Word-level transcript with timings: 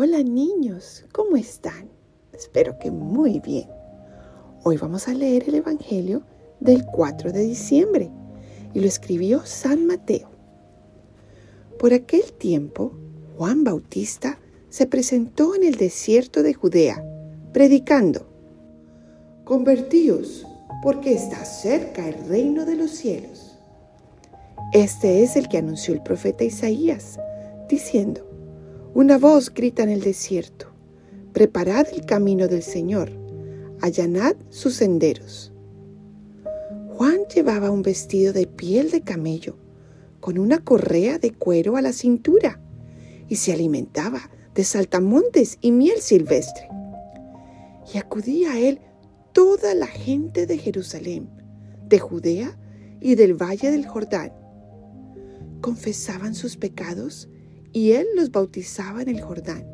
Hola 0.00 0.22
niños, 0.22 1.04
¿cómo 1.10 1.36
están? 1.36 1.90
Espero 2.32 2.78
que 2.78 2.88
muy 2.88 3.40
bien. 3.40 3.68
Hoy 4.62 4.76
vamos 4.76 5.08
a 5.08 5.12
leer 5.12 5.48
el 5.48 5.56
Evangelio 5.56 6.22
del 6.60 6.86
4 6.86 7.32
de 7.32 7.40
diciembre 7.40 8.08
y 8.74 8.78
lo 8.78 8.86
escribió 8.86 9.44
San 9.44 9.88
Mateo. 9.88 10.30
Por 11.80 11.92
aquel 11.92 12.32
tiempo, 12.32 12.92
Juan 13.36 13.64
Bautista 13.64 14.38
se 14.68 14.86
presentó 14.86 15.56
en 15.56 15.64
el 15.64 15.74
desierto 15.74 16.44
de 16.44 16.54
Judea, 16.54 17.04
predicando, 17.52 18.28
Convertíos, 19.42 20.46
porque 20.80 21.12
está 21.12 21.44
cerca 21.44 22.08
el 22.08 22.28
reino 22.28 22.66
de 22.66 22.76
los 22.76 22.92
cielos. 22.92 23.58
Este 24.72 25.24
es 25.24 25.34
el 25.34 25.48
que 25.48 25.58
anunció 25.58 25.92
el 25.92 26.04
profeta 26.04 26.44
Isaías, 26.44 27.18
diciendo, 27.68 28.28
una 28.94 29.18
voz 29.18 29.52
grita 29.52 29.82
en 29.82 29.90
el 29.90 30.00
desierto, 30.00 30.66
preparad 31.32 31.86
el 31.92 32.06
camino 32.06 32.48
del 32.48 32.62
Señor, 32.62 33.10
allanad 33.80 34.36
sus 34.48 34.74
senderos. 34.74 35.52
Juan 36.88 37.20
llevaba 37.32 37.70
un 37.70 37.82
vestido 37.82 38.32
de 38.32 38.46
piel 38.46 38.90
de 38.90 39.02
camello, 39.02 39.56
con 40.20 40.38
una 40.38 40.58
correa 40.64 41.18
de 41.18 41.32
cuero 41.32 41.76
a 41.76 41.82
la 41.82 41.92
cintura, 41.92 42.60
y 43.28 43.36
se 43.36 43.52
alimentaba 43.52 44.30
de 44.54 44.64
saltamontes 44.64 45.58
y 45.60 45.70
miel 45.70 46.00
silvestre. 46.00 46.68
Y 47.92 47.98
acudía 47.98 48.52
a 48.52 48.58
él 48.58 48.80
toda 49.32 49.74
la 49.74 49.86
gente 49.86 50.46
de 50.46 50.58
Jerusalén, 50.58 51.28
de 51.86 51.98
Judea 51.98 52.58
y 53.00 53.14
del 53.14 53.34
valle 53.34 53.70
del 53.70 53.86
Jordán. 53.86 54.32
Confesaban 55.60 56.34
sus 56.34 56.56
pecados 56.56 57.28
y 57.72 57.92
él 57.92 58.06
los 58.16 58.30
bautizaba 58.30 59.02
en 59.02 59.08
el 59.08 59.20
Jordán. 59.20 59.66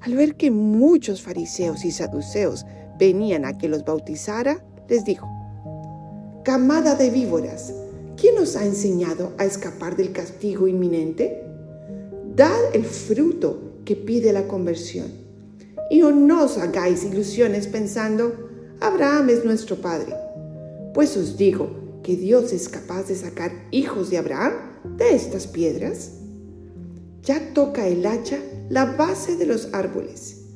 Al 0.00 0.14
ver 0.14 0.36
que 0.36 0.50
muchos 0.50 1.22
fariseos 1.22 1.84
y 1.84 1.90
saduceos 1.90 2.64
venían 2.98 3.44
a 3.44 3.58
que 3.58 3.68
los 3.68 3.84
bautizara, 3.84 4.64
les 4.88 5.04
dijo, 5.04 5.28
Camada 6.44 6.94
de 6.94 7.10
víboras, 7.10 7.74
¿quién 8.16 8.38
os 8.38 8.56
ha 8.56 8.64
enseñado 8.64 9.32
a 9.38 9.44
escapar 9.44 9.96
del 9.96 10.12
castigo 10.12 10.66
inminente? 10.66 11.44
Dad 12.34 12.74
el 12.74 12.84
fruto 12.84 13.80
que 13.84 13.96
pide 13.96 14.32
la 14.32 14.46
conversión. 14.46 15.06
Y 15.90 16.00
no 16.00 16.44
os 16.44 16.58
hagáis 16.58 17.04
ilusiones 17.04 17.66
pensando, 17.66 18.48
Abraham 18.80 19.30
es 19.30 19.44
nuestro 19.44 19.76
Padre. 19.76 20.14
Pues 20.94 21.16
os 21.16 21.36
digo 21.36 22.00
que 22.02 22.16
Dios 22.16 22.52
es 22.52 22.68
capaz 22.68 23.08
de 23.08 23.16
sacar 23.16 23.52
hijos 23.70 24.10
de 24.10 24.18
Abraham 24.18 24.52
de 24.96 25.14
estas 25.14 25.46
piedras 25.46 26.17
ya 27.28 27.52
toca 27.52 27.86
el 27.86 28.06
hacha 28.06 28.38
la 28.70 28.86
base 28.86 29.36
de 29.36 29.44
los 29.44 29.74
árboles, 29.74 30.46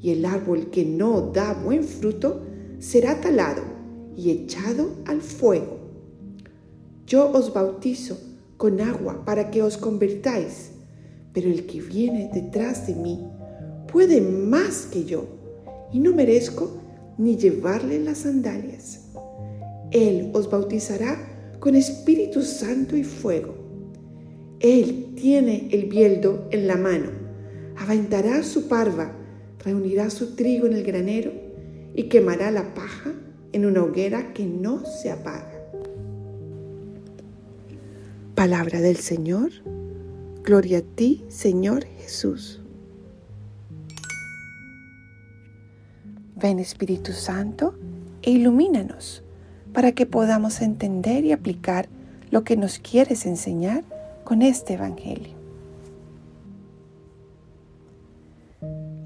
y 0.00 0.12
el 0.12 0.24
árbol 0.24 0.70
que 0.70 0.84
no 0.84 1.32
da 1.32 1.54
buen 1.54 1.82
fruto 1.82 2.42
será 2.78 3.20
talado 3.20 3.62
y 4.16 4.30
echado 4.30 4.90
al 5.06 5.22
fuego. 5.22 5.78
Yo 7.04 7.32
os 7.32 7.52
bautizo 7.52 8.16
con 8.58 8.80
agua 8.80 9.24
para 9.24 9.50
que 9.50 9.60
os 9.60 9.76
convertáis, 9.76 10.70
pero 11.32 11.50
el 11.50 11.66
que 11.66 11.80
viene 11.80 12.30
detrás 12.32 12.86
de 12.86 12.94
mí 12.94 13.26
puede 13.90 14.20
más 14.20 14.86
que 14.86 15.04
yo, 15.04 15.24
y 15.92 15.98
no 15.98 16.14
merezco 16.14 16.70
ni 17.18 17.36
llevarle 17.36 17.98
las 17.98 18.18
sandalias. 18.18 19.00
Él 19.90 20.30
os 20.32 20.48
bautizará 20.48 21.56
con 21.58 21.74
Espíritu 21.74 22.42
Santo 22.42 22.96
y 22.96 23.02
fuego. 23.02 23.59
Él 24.60 25.14
tiene 25.16 25.68
el 25.72 25.86
bieldo 25.86 26.46
en 26.50 26.66
la 26.66 26.76
mano, 26.76 27.08
aventará 27.78 28.42
su 28.42 28.68
parva, 28.68 29.10
reunirá 29.64 30.10
su 30.10 30.36
trigo 30.36 30.66
en 30.66 30.74
el 30.74 30.84
granero 30.84 31.32
y 31.94 32.04
quemará 32.04 32.50
la 32.50 32.74
paja 32.74 33.10
en 33.52 33.64
una 33.64 33.82
hoguera 33.82 34.34
que 34.34 34.44
no 34.44 34.84
se 34.84 35.10
apaga. 35.10 35.50
Palabra 38.34 38.82
del 38.82 38.96
Señor, 38.96 39.50
gloria 40.44 40.78
a 40.78 40.82
ti, 40.82 41.24
Señor 41.28 41.86
Jesús. 41.98 42.60
Ven 46.36 46.58
Espíritu 46.58 47.12
Santo 47.12 47.74
e 48.20 48.32
ilumínanos 48.32 49.22
para 49.72 49.92
que 49.92 50.04
podamos 50.04 50.60
entender 50.60 51.24
y 51.24 51.32
aplicar 51.32 51.88
lo 52.30 52.44
que 52.44 52.58
nos 52.58 52.78
quieres 52.78 53.24
enseñar 53.24 53.84
con 54.24 54.42
este 54.42 54.74
Evangelio. 54.74 55.34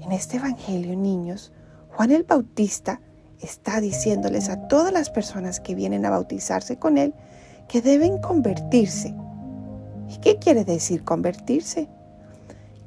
En 0.01 0.11
este 0.11 0.37
Evangelio, 0.37 0.95
niños, 0.95 1.51
Juan 1.89 2.11
el 2.11 2.23
Bautista 2.23 3.01
está 3.39 3.81
diciéndoles 3.81 4.49
a 4.49 4.67
todas 4.67 4.93
las 4.93 5.09
personas 5.09 5.59
que 5.59 5.75
vienen 5.75 6.05
a 6.05 6.09
bautizarse 6.09 6.77
con 6.77 6.97
él 6.97 7.13
que 7.67 7.81
deben 7.81 8.19
convertirse. 8.19 9.15
¿Y 10.09 10.17
qué 10.19 10.37
quiere 10.37 10.63
decir 10.63 11.03
convertirse? 11.03 11.89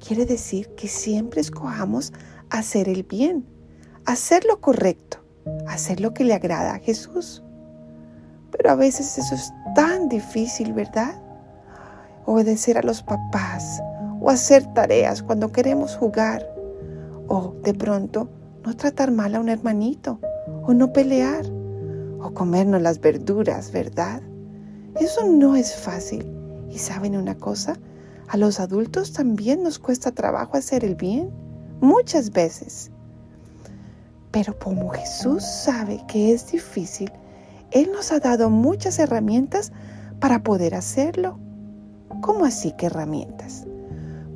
Quiere 0.06 0.26
decir 0.26 0.68
que 0.76 0.88
siempre 0.88 1.40
escojamos 1.40 2.12
hacer 2.50 2.88
el 2.88 3.02
bien, 3.02 3.44
hacer 4.04 4.44
lo 4.44 4.60
correcto, 4.60 5.18
hacer 5.66 6.00
lo 6.00 6.14
que 6.14 6.24
le 6.24 6.34
agrada 6.34 6.74
a 6.74 6.78
Jesús. 6.78 7.42
Pero 8.52 8.70
a 8.70 8.76
veces 8.76 9.18
eso 9.18 9.34
es 9.34 9.52
tan 9.74 10.08
difícil, 10.08 10.72
¿verdad? 10.72 11.20
Obedecer 12.28 12.76
a 12.76 12.82
los 12.82 13.02
papás 13.02 13.82
o 14.20 14.28
hacer 14.28 14.66
tareas 14.74 15.22
cuando 15.22 15.50
queremos 15.50 15.96
jugar 15.96 16.46
o 17.26 17.54
de 17.62 17.72
pronto 17.72 18.28
no 18.66 18.76
tratar 18.76 19.10
mal 19.10 19.34
a 19.34 19.40
un 19.40 19.48
hermanito 19.48 20.20
o 20.64 20.74
no 20.74 20.92
pelear 20.92 21.46
o 22.20 22.34
comernos 22.34 22.82
las 22.82 23.00
verduras, 23.00 23.72
¿verdad? 23.72 24.20
Eso 25.00 25.24
no 25.24 25.56
es 25.56 25.74
fácil. 25.74 26.30
Y 26.68 26.78
saben 26.78 27.16
una 27.16 27.34
cosa, 27.34 27.78
a 28.28 28.36
los 28.36 28.60
adultos 28.60 29.14
también 29.14 29.62
nos 29.62 29.78
cuesta 29.78 30.12
trabajo 30.12 30.58
hacer 30.58 30.84
el 30.84 30.96
bien, 30.96 31.30
muchas 31.80 32.30
veces. 32.30 32.90
Pero 34.32 34.58
como 34.58 34.90
Jesús 34.90 35.44
sabe 35.44 36.04
que 36.06 36.34
es 36.34 36.52
difícil, 36.52 37.10
Él 37.70 37.90
nos 37.90 38.12
ha 38.12 38.18
dado 38.18 38.50
muchas 38.50 38.98
herramientas 38.98 39.72
para 40.20 40.42
poder 40.42 40.74
hacerlo. 40.74 41.38
¿Cómo 42.20 42.44
así 42.44 42.72
que 42.72 42.86
herramientas? 42.86 43.66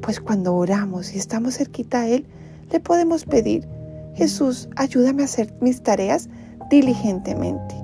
Pues 0.03 0.21
cuando 0.21 0.55
oramos 0.55 1.15
y 1.15 1.19
estamos 1.19 1.57
cerquita 1.57 2.01
a 2.01 2.09
Él, 2.09 2.27
le 2.71 2.81
podemos 2.81 3.25
pedir, 3.25 3.69
Jesús, 4.15 4.69
ayúdame 4.77 5.23
a 5.23 5.27
hacer 5.27 5.55
mis 5.61 5.83
tareas 5.83 6.29
diligentemente. 6.71 7.75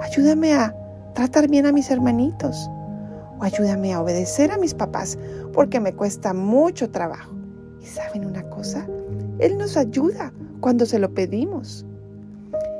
Ayúdame 0.00 0.54
a 0.54 0.74
tratar 1.14 1.48
bien 1.48 1.66
a 1.66 1.72
mis 1.72 1.90
hermanitos. 1.90 2.68
O 3.38 3.42
ayúdame 3.42 3.92
a 3.92 4.00
obedecer 4.00 4.50
a 4.50 4.58
mis 4.58 4.74
papás 4.74 5.18
porque 5.52 5.80
me 5.80 5.92
cuesta 5.92 6.34
mucho 6.34 6.90
trabajo. 6.90 7.32
Y 7.80 7.86
saben 7.86 8.24
una 8.24 8.42
cosa, 8.50 8.86
Él 9.38 9.58
nos 9.58 9.76
ayuda 9.76 10.32
cuando 10.60 10.86
se 10.86 10.98
lo 10.98 11.12
pedimos. 11.12 11.84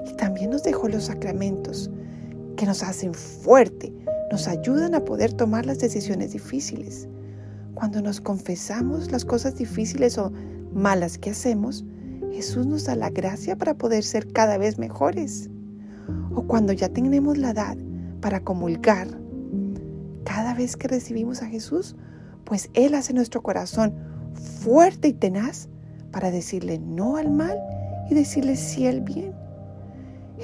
Y 0.07 0.15
también 0.17 0.51
nos 0.51 0.63
dejó 0.63 0.89
los 0.89 1.05
sacramentos 1.05 1.91
que 2.57 2.67
nos 2.67 2.83
hacen 2.83 3.15
fuerte 3.15 3.93
nos 4.35 4.49
ayudan 4.49 4.97
a 4.97 5.05
poder 5.05 5.33
tomar 5.33 5.65
las 5.65 5.79
decisiones 5.79 6.33
difíciles. 6.33 7.07
Cuando 7.75 8.03
nos 8.03 8.21
confesamos 8.21 9.13
las 9.13 9.25
cosas 9.25 9.55
difíciles 9.55 10.19
o 10.19 10.33
malas 10.75 11.19
que 11.19 11.31
hacemos, 11.31 11.85
Jesús 12.33 12.67
nos 12.67 12.85
da 12.87 12.97
la 12.97 13.11
gracia 13.11 13.55
para 13.55 13.75
poder 13.75 14.03
ser 14.03 14.27
cada 14.33 14.59
vez 14.59 14.77
mejores. 14.77 15.51
O 16.35 16.43
cuando 16.49 16.73
ya 16.73 16.89
tenemos 16.89 17.39
la 17.39 17.51
edad 17.51 17.77
para 18.21 18.41
comulgar, 18.41 19.07
cada 20.25 20.53
vez 20.53 20.77
que 20.77 20.89
recibimos 20.89 21.41
a 21.41 21.47
Jesús, 21.47 21.95
pues 22.43 22.71
Él 22.75 22.97
hace 22.97 23.13
nuestro 23.13 23.41
corazón 23.41 23.95
fuerte 24.35 25.07
y 25.07 25.13
tenaz 25.13 25.69
para 26.11 26.33
decirle 26.33 26.81
no 26.81 27.19
al 27.19 27.31
mal 27.31 27.57
y 28.11 28.15
decirle 28.15 28.57
sí 28.57 28.89
al 28.89 29.01
bien. 29.01 29.33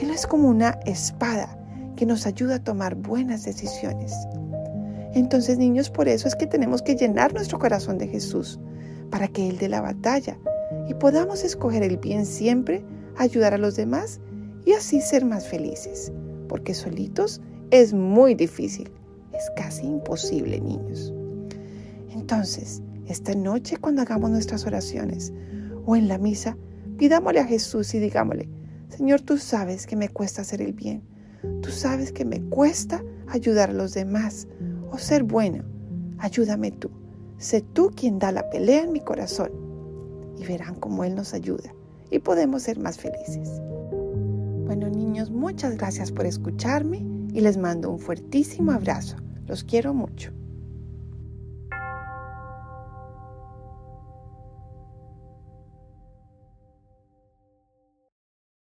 Él 0.00 0.12
es 0.12 0.28
como 0.28 0.48
una 0.48 0.78
espada 0.86 1.59
que 2.00 2.06
nos 2.06 2.24
ayuda 2.24 2.54
a 2.54 2.64
tomar 2.64 2.94
buenas 2.94 3.44
decisiones. 3.44 4.14
Entonces, 5.12 5.58
niños, 5.58 5.90
por 5.90 6.08
eso 6.08 6.28
es 6.28 6.34
que 6.34 6.46
tenemos 6.46 6.80
que 6.80 6.96
llenar 6.96 7.34
nuestro 7.34 7.58
corazón 7.58 7.98
de 7.98 8.08
Jesús, 8.08 8.58
para 9.10 9.28
que 9.28 9.46
Él 9.46 9.58
dé 9.58 9.68
la 9.68 9.82
batalla 9.82 10.38
y 10.88 10.94
podamos 10.94 11.44
escoger 11.44 11.82
el 11.82 11.98
bien 11.98 12.24
siempre, 12.24 12.82
ayudar 13.18 13.52
a 13.52 13.58
los 13.58 13.76
demás 13.76 14.18
y 14.64 14.72
así 14.72 15.02
ser 15.02 15.26
más 15.26 15.46
felices, 15.46 16.10
porque 16.48 16.72
solitos 16.72 17.42
es 17.70 17.92
muy 17.92 18.34
difícil, 18.34 18.90
es 19.34 19.50
casi 19.54 19.84
imposible, 19.84 20.58
niños. 20.58 21.12
Entonces, 22.14 22.80
esta 23.08 23.34
noche 23.34 23.76
cuando 23.76 24.00
hagamos 24.00 24.30
nuestras 24.30 24.64
oraciones 24.64 25.34
o 25.84 25.96
en 25.96 26.08
la 26.08 26.16
misa, 26.16 26.56
pidámosle 26.96 27.40
a 27.40 27.44
Jesús 27.44 27.92
y 27.92 27.98
digámosle, 27.98 28.48
Señor, 28.88 29.20
tú 29.20 29.36
sabes 29.36 29.86
que 29.86 29.96
me 29.96 30.08
cuesta 30.08 30.40
hacer 30.40 30.62
el 30.62 30.72
bien 30.72 31.09
Tú 31.62 31.70
sabes 31.70 32.12
que 32.12 32.24
me 32.24 32.40
cuesta 32.42 33.02
ayudar 33.28 33.70
a 33.70 33.74
los 33.74 33.94
demás 33.94 34.46
o 34.90 34.98
ser 34.98 35.22
bueno. 35.22 35.64
Ayúdame 36.18 36.70
tú. 36.70 36.90
Sé 37.38 37.62
tú 37.62 37.90
quien 37.94 38.18
da 38.18 38.32
la 38.32 38.48
pelea 38.50 38.82
en 38.82 38.92
mi 38.92 39.00
corazón. 39.00 39.50
y 40.38 40.44
verán 40.46 40.74
cómo 40.76 41.04
Él 41.04 41.14
nos 41.14 41.34
ayuda 41.34 41.74
y 42.10 42.18
podemos 42.18 42.62
ser 42.62 42.78
más 42.78 42.98
felices. 42.98 43.60
Bueno 44.64 44.88
niños, 44.88 45.30
muchas 45.30 45.76
gracias 45.76 46.10
por 46.12 46.24
escucharme 46.24 47.04
y 47.32 47.40
les 47.40 47.56
mando 47.56 47.90
un 47.90 47.98
fuertísimo 47.98 48.72
abrazo. 48.72 49.16
Los 49.46 49.64
quiero 49.64 49.92
mucho. 49.92 50.32